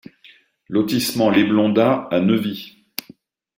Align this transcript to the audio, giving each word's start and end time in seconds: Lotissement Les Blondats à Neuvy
Lotissement 0.67 1.29
Les 1.29 1.43
Blondats 1.43 2.07
à 2.09 2.21
Neuvy 2.21 2.85